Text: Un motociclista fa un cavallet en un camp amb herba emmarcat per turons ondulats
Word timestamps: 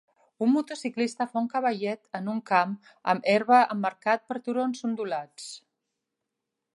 Un 0.43 0.49
motociclista 0.51 1.27
fa 1.33 1.37
un 1.41 1.49
cavallet 1.51 2.07
en 2.19 2.31
un 2.33 2.39
camp 2.51 2.73
amb 3.13 3.29
herba 3.35 3.59
emmarcat 3.75 4.25
per 4.31 4.41
turons 4.49 4.85
ondulats 4.89 5.51